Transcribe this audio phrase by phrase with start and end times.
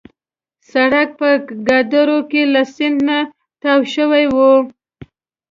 [0.71, 1.29] سړک په
[1.67, 3.17] کادور کې له سیند نه
[3.61, 4.53] تاو شوی وو.